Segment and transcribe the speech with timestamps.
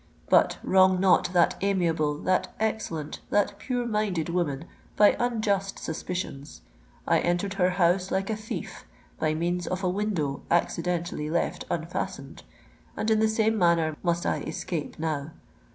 [0.29, 4.65] But wrong not that amiable, that excellent, that pure minded woman,
[4.97, 6.61] by unjust suspicions!
[7.07, 12.41] I entered her house like a thief—by means of a window accidentally left unfastened;
[12.97, 15.33] and in the same manner must I escape now.